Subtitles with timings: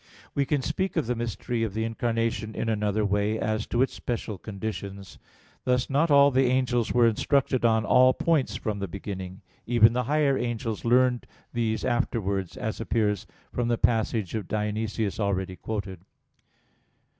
[0.33, 3.93] We can speak of the mystery of the Incarnation in another way, as to its
[3.93, 5.19] special conditions.
[5.63, 10.05] Thus not all the angels were instructed on all points from the beginning; even the
[10.09, 15.99] higher angels learned these afterwards, as appears from the passage of Dionysius already quoted.